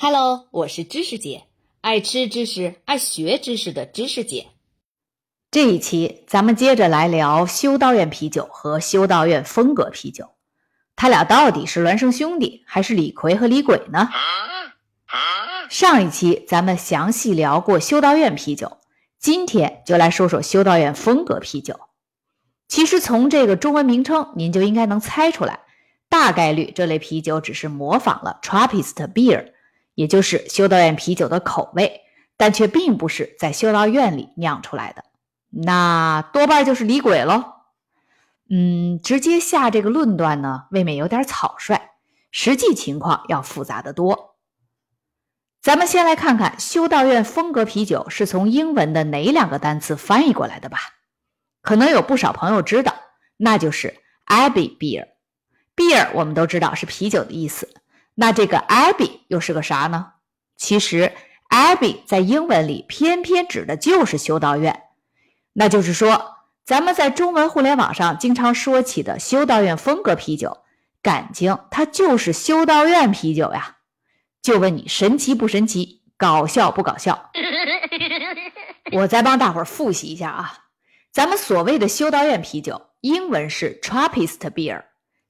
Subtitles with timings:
[0.00, 1.46] Hello，我是知识姐，
[1.80, 4.46] 爱吃知识、爱学知识的知识姐。
[5.50, 10.36] 这一期咱们接着来聊修道院啤酒和修道院风格啤酒，
[10.94, 14.08] 他俩到底是孪生兄弟还是李逵和李鬼呢？
[15.68, 18.78] 上一期咱们详细聊过修道院啤酒，
[19.18, 21.80] 今天就来说说修道院风格啤酒。
[22.68, 25.62] 其实从这个中文名称，您就应该能猜出来，
[26.08, 29.54] 大概率这类啤酒只是模仿了 Trappist beer，
[29.98, 32.02] 也就是修道院啤酒的口味，
[32.36, 35.02] 但却并不是在修道院里酿出来的。
[35.50, 37.42] 那多半就是李鬼喽。
[38.48, 41.80] 嗯，直接下这个论断呢，未免有点草率，
[42.30, 44.36] 实际情况要复杂的多。
[45.60, 50.78] 咱们先来看看修道院风格啤酒是从英文的哪两个单词翻译过来的吧。
[51.60, 52.94] 可能有不少朋友知道，
[53.36, 55.08] 那就是 Abbey beer。
[55.74, 57.68] beer 我们都知道是啤酒的意思，
[58.20, 60.14] 那这个 Abbey 又是个啥呢？
[60.56, 61.12] 其实
[61.50, 64.82] Abbey 在英文里偏偏指的就是修道院。
[65.52, 66.34] 那就是说，
[66.64, 70.58] 咱们在中文互联网上经常说起的修道院风格啤酒，
[71.00, 73.76] 感情它就是修道院啤酒呀？
[74.42, 77.30] 就问你神奇不神奇，搞笑不搞笑？
[78.90, 80.58] 我再帮大伙儿复习一下啊，
[81.12, 84.82] 咱们所谓的修道院啤酒，英文是 Trappist beer，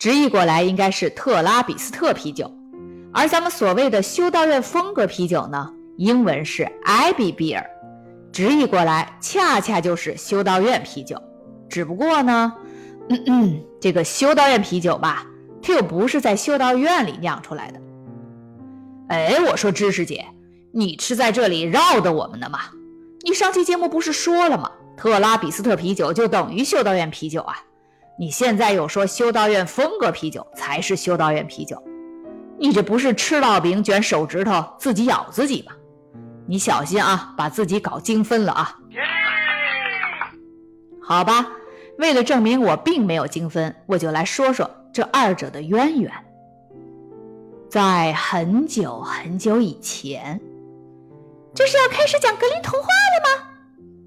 [0.00, 2.52] 直译过来应该是特拉比斯特啤酒，
[3.12, 7.64] 而咱们所谓的修道院风格啤酒呢，英文是 Abbey beer。
[8.32, 11.20] 直译过来，恰恰就是修道院啤酒。
[11.68, 12.54] 只不过呢，
[13.08, 15.26] 嗯嗯，这个修道院啤酒吧，
[15.62, 17.80] 它又不是在修道院里酿出来的。
[19.08, 20.24] 哎，我说知识姐，
[20.72, 22.60] 你是在这里绕的我们呢吗？
[23.24, 24.70] 你上期节目不是说了吗？
[24.96, 27.56] 特拉比斯特啤酒就等于修道院啤酒啊！
[28.18, 31.82] 你现在又说修道院风格啤酒才是修道院啤酒，
[32.62, 35.72] 你这不是吃烙饼卷手指头自己咬自己吗？
[36.46, 38.78] 你小心啊，把自己搞精分了啊！
[41.02, 41.44] 好吧，
[41.98, 46.12] 为了证明我并没有精分，我就来说说这二者的渊源。
[47.68, 50.40] 在很久很久以前，
[51.52, 53.48] 这是要开始讲格林童话了吗？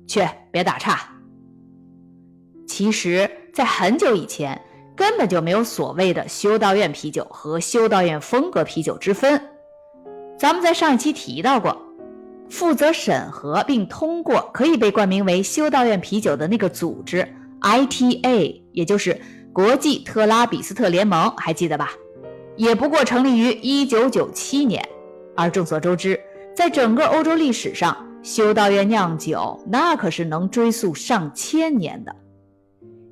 [0.07, 1.09] 去，别打岔。
[2.65, 4.61] 其实，在很久以前，
[4.95, 9.41] 根本就没有所谓的修道院啤酒和修道院风格啤酒之分。
[10.37, 11.81] 咱们在上一期提到过。
[12.47, 17.27] 负责审核并通过可以被冠名为修道院啤酒的那个组织
[17.61, 19.19] ，ITA，也就是
[19.51, 21.89] 国际特拉比斯特联盟，还记得吧？
[22.55, 24.87] 也不过成立于1997年。
[25.35, 26.19] 而众所周知，
[26.55, 32.15] 在整个欧洲历史上，修道院酿酒那可是能追溯上千年的。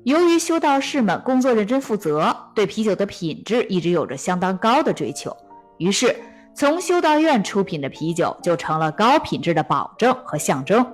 [0.04, 5.36] 由于修道士们工作认真负责，对啤酒的品质一直有着相当高的追求，
[5.78, 6.14] 于是。
[6.56, 10.86] 从修道院出品的啤酒就成了高品质的保证和象征，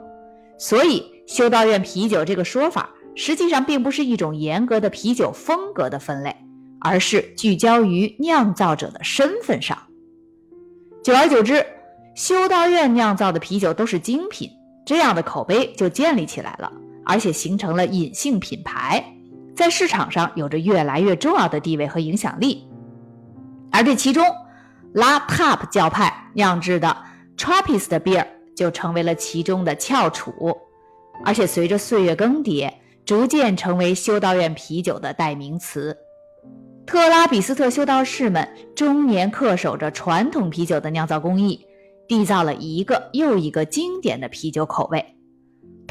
[0.57, 6.35] 所以修道院啤酒这个说法实际上并不是一种严格的啤酒风格的分类，
[6.81, 9.77] 而是聚焦于酿造者的身份上。
[11.05, 11.63] 久而久之，
[12.15, 14.49] 修道院酿造的啤酒都是精品，
[14.87, 16.73] 这样的口碑就建立起来了，
[17.05, 19.05] 而且形成了隐性品牌，
[19.55, 22.69] 在市场上有着越来越重要的地位和影响力，
[23.71, 24.25] 而这其中。
[24.93, 26.97] 拉 Tap 教派酿制的
[27.37, 30.33] Trappist beer 就成为了其中的翘楚，
[31.25, 32.69] 而且随着岁月更迭，
[33.05, 35.97] 逐渐成为修道院啤酒的代名词。
[36.85, 41.65] 特拉比斯特修道士们终年恪守着传统啤酒的酿造工艺，
[42.09, 45.15] 缔造了一个又一个经典的啤酒口味。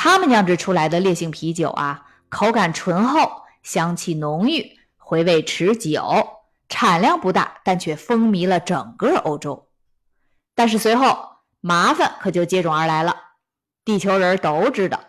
[0.01, 6.01] 他们酿制出来的烈性啤酒啊，口感醇厚，香气浓郁，回味持久。
[6.69, 9.67] 产量不大，但却风靡了整个欧洲。
[10.55, 13.13] 但是随后麻烦可就接踵而来了。
[13.83, 15.01] 地球人都知道，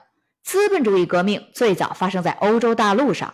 [0.42, 3.32] 资本主义革命最早发生在欧洲大陆上，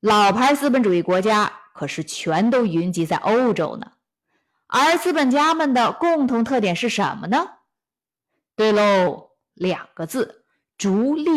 [0.00, 3.92] 老牌资本主义国家可是全都云集在欧洲呢。
[4.66, 7.48] 而资本家们的共同特点是什么呢？
[8.56, 10.39] 对喽，两个字：
[10.80, 11.30] 逐利。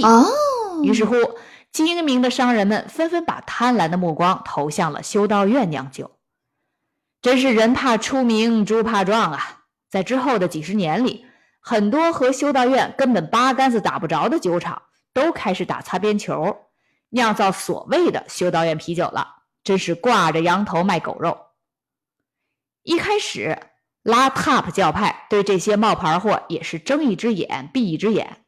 [0.82, 1.16] 于是乎。
[1.72, 6.12] 精明的商人们纷纷把贪婪的目光投向了修道院酿酒，
[7.20, 9.64] 真是人怕出名，猪怕壮啊！
[9.90, 11.26] 在之后的几十年里，
[11.60, 14.84] 很多和修道院根本八竿子打不着的酒厂
[15.16, 16.68] 都开始打擦边球，
[17.10, 21.36] 酿造所谓的修道院啤酒了，真是挂着羊头卖狗肉。
[22.84, 23.58] 一开始，
[24.04, 28.43] 拉 Top 教派对这些冒牌货也是睁一只眼闭一只眼。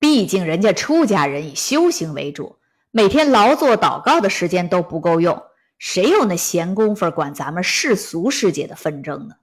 [0.00, 2.56] 毕竟人家出家人以修行为主，
[2.90, 5.42] 每天劳作祷告的时间都不够用，
[5.78, 9.34] 谁有那闲工夫管咱们世俗世界的纷争呢？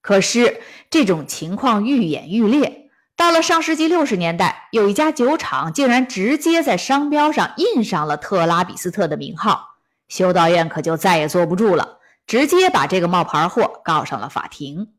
[0.00, 0.60] 可是
[0.90, 9.76] 这种情况愈演愈烈，到了上世纪六十年代，有一家酒厂竟然直接在商标上印上了特拉比斯特的名号，
[10.08, 14.92] 修道院可就再也坐不住了，直接把这个冒牌货告上了法庭。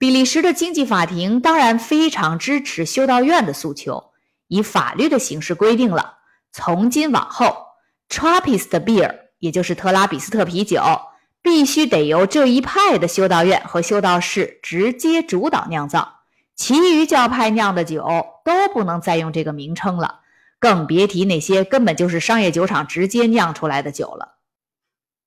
[0.00, 4.12] 比利时的经济法庭当然非常支持修道院的诉求，
[4.48, 6.14] 以法律的形式规定了，
[6.50, 7.66] 从今往后
[8.08, 10.80] ，Trappist beer，也就是特拉比斯特啤酒。
[11.42, 16.20] 必须得由这一派的修道院和修道士直接主导酿造，
[16.56, 18.06] 其余教派酿的酒
[18.42, 20.20] 都不能再用这个名称了，
[20.58, 24.36] 更别提那些根本就是商业酒厂直接酿出来的酒了。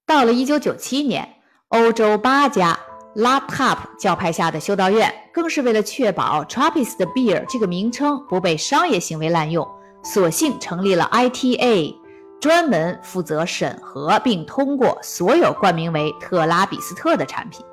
[0.05, 1.35] 到了1997年，
[1.67, 2.79] 欧洲八家
[3.15, 9.68] La Pape 教派下的修道院，更是为了确保 Trappist Beer 这个名称不被商业行为滥用，
[10.04, 11.95] 索性成立了 ITA。
[12.42, 17.65] 专门负责审核并通过所有冠名为特拉比斯特的产品。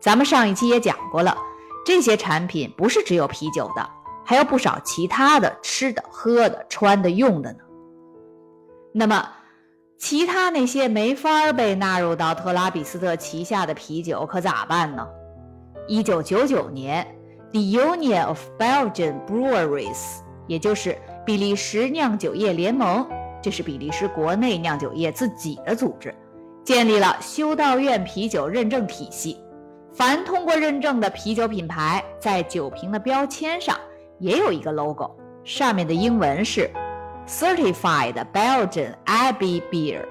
[0.00, 1.36] 咱们上一期也讲过了，
[1.86, 3.88] 这些产品不是只有啤酒的，
[4.24, 7.58] 还有不少其他的吃的、喝的、穿的、用的呢。
[8.92, 9.28] 那么，
[10.04, 15.08] 其他那些没法被纳入到特拉比斯特旗下的啤酒可咋办呢？
[15.88, 17.06] 一九九九年
[17.52, 23.08] ，The Union of Belgian Breweries，也就是比利时酿酒业联盟。
[23.40, 26.14] 这是比利时国内酿酒业自己的组织，
[26.62, 29.40] 建立了修道院啤酒认证体系。
[29.94, 33.74] 凡通过认证的啤酒品牌，在酒瓶的标签上
[34.20, 35.10] 也有一个 logo，
[35.44, 36.70] 上面的英文是
[37.26, 40.04] Certified Belgian Abbey Beer。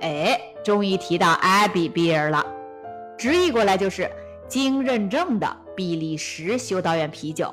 [0.00, 2.44] 哎，终于提到 Abbey Beer 了，
[3.18, 4.10] 直译过来就是
[4.48, 7.52] 经认证的比利时修道院啤酒。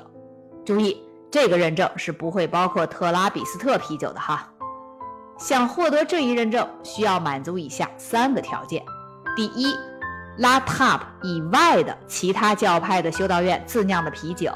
[0.64, 4.50] 注意，这个认证是不会包括特拉比斯特啤酒的哈。
[5.38, 8.82] 想获得这一认证，需要满足以下三个条件：
[9.36, 9.74] 第一
[10.38, 14.52] ，La Top 以外的其他教派的修道院自酿的啤酒，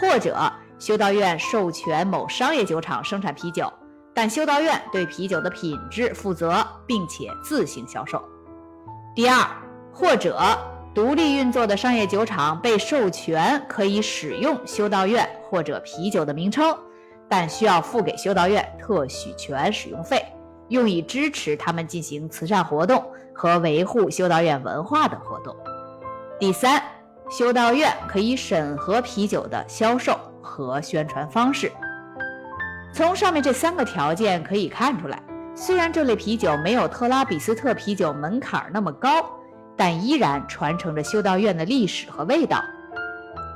[0.00, 3.72] 或者修道院授权某商业酒厂生产啤酒，
[4.14, 8.18] 但修道院对啤酒的品质负责，并且自行销售；
[9.14, 9.46] 第二，
[9.92, 10.38] 或者
[10.94, 16.76] 独立运作的商业酒厂被授权可以使用修道院或者啤酒的名称。
[17.28, 20.24] 但需要付给修道院特许权使用费，
[20.68, 25.56] 用以支持他们进行慈善活动和维护修道院文化的活动。
[26.38, 26.80] 第三，
[27.28, 30.16] 修道院可以审核啤酒的销售
[30.56, 31.70] 和宣传方式。
[32.90, 35.22] 从上面这三个条件可以看出来，
[35.54, 39.22] 虽然这类啤酒没有特拉比斯特啤酒门槛那么高，
[39.76, 42.64] 但依然传承着修道院的历史和味道，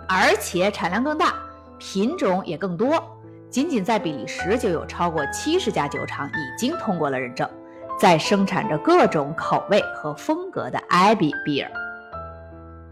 [0.07, 1.33] 而且产量更大，
[1.79, 3.03] 品种也更多。
[3.49, 7.49] 仅仅在比利时就有超过七十家酒厂已经通过了认证，
[7.99, 11.67] 在生产着各种口味和风格的 Abbey Beer。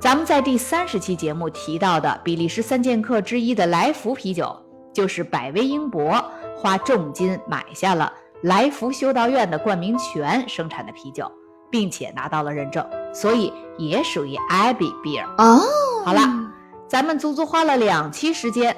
[0.00, 4.54] 咱们在第三十期节目提到的比利时三剑客之一的来福啤酒，
[4.94, 6.24] 就是百威英博
[6.56, 8.12] 花重金买下了
[8.42, 11.28] 来福修道院的冠名权生产的啤酒，
[11.68, 15.26] 并且拿到了认证，所以也属于 Abbey Beer。
[15.36, 15.62] 哦，
[16.04, 16.20] 好了，
[16.86, 18.76] 咱们足足花了两期时间。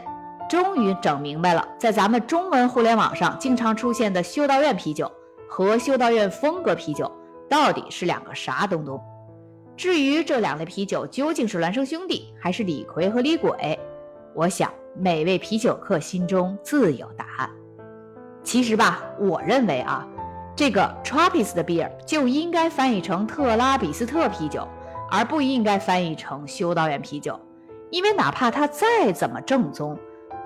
[0.49, 5.09] 终于整明白了，在咱们中文互联网上经常出现的修道院啤酒
[5.49, 7.13] 和修道院风格啤酒
[7.49, 8.99] 到底是两个啥东东。
[9.81, 13.81] 至于这两类啤酒究竟是孪生兄弟还是李逵和李鬼，
[14.35, 17.49] 我想每位啤酒客心中自有答案。
[18.45, 20.07] 其实吧，我认为啊，
[20.55, 24.69] 这个 Trappist 的 beer 就应该翻译成特拉比斯特啤酒，
[25.11, 27.41] 而不应该翻译成修道院啤酒，
[27.89, 29.99] 因为哪怕它再怎么正宗。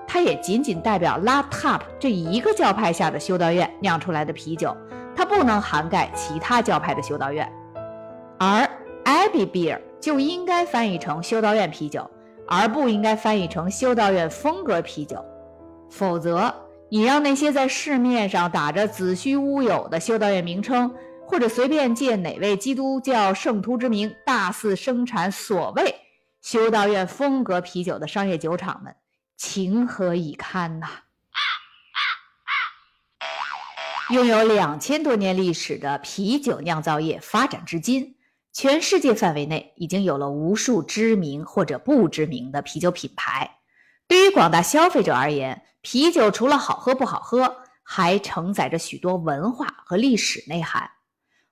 [0.06, 4.76] 它也仅仅代表拉 Top 这一个教派下的修道院酿出来的啤酒，
[5.16, 7.52] 它不能涵盖其他教派的修道院。
[8.38, 8.68] 而
[9.34, 12.08] Abbey Beer 就应该翻译成修道院啤酒，
[12.46, 15.24] 而不应该翻译成修道院风格啤酒。
[15.90, 16.54] 否则，
[16.88, 20.94] 你让那些在市面上打着子虚乌有的修道院名称，
[21.26, 25.96] 或者随便借哪位基督教圣徒之名大肆生产所谓
[26.40, 28.94] 修道院风格啤酒的商业酒厂们。
[29.36, 30.86] 情何以堪呐！
[34.10, 38.14] 拥有两千多年历史的啤酒酿造业发展至今，
[38.54, 43.58] 全世界范围内已经有了无数知名或者不知名的啤酒品牌。
[44.06, 50.88] 对于广大消费者而言，啤酒除了好喝不好喝，还承载着许多文化和历史内涵。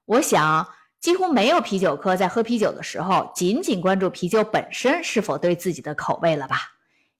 [0.04, 0.68] 我想，
[1.00, 6.56] 几乎没有啤酒客在喝啤酒的时候，仅仅关注啤酒本身是否对自己的口味了吧？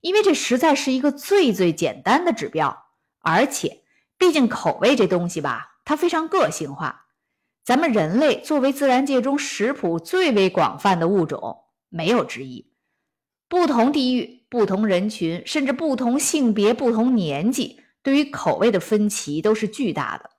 [0.01, 2.87] 因为这实在是一个最最简单的指标，
[3.19, 3.83] 而且，
[4.17, 7.01] 毕竟口味这东西吧，它非常个性化。
[7.64, 12.73] 咱们人类作为自然界中食谱最为广泛的物种，没有之一。
[13.49, 20.31] 不同地域、不同人群，甚至不同性别、不同年纪，对于口味的分歧都是巨大的。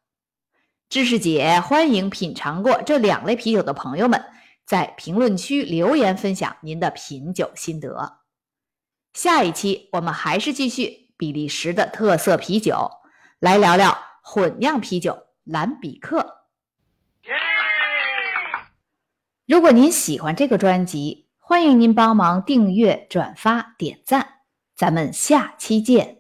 [0.90, 4.24] 知识姐欢迎品尝过这两类啤酒的朋友们
[4.66, 8.20] 在评论区留言分享您的品酒心得。
[9.14, 12.92] 下一期我们还是继续比利时的特色啤酒，
[13.40, 16.43] 来聊聊混酿啤酒蓝比克。
[19.46, 24.26] 如果您喜欢这个专辑，欢迎您帮忙订阅、转发、点赞。
[24.74, 26.20] 咱们下期见。